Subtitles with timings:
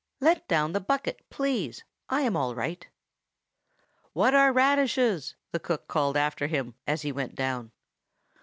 [0.19, 1.83] Let down the bucket, please!
[2.09, 2.87] I am all right."
[4.13, 7.71] "What are radishes?" the cook called after him as he went down.